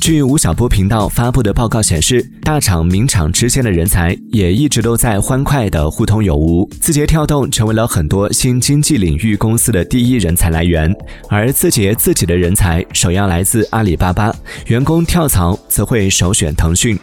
[0.00, 10.94] 据吴晓波频道发布的报告显示大厂名厂之间的人才也一直都在欢快的互通有无字节跳动成为了很多新经济领域公司的第一人才来源。
[11.28, 14.34] 而字节自己的人才首要来自阿里巴巴
[14.66, 16.98] 员工跳槽则会首选腾讯。